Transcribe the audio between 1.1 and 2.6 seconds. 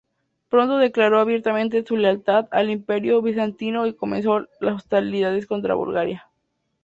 abiertamente su lealtad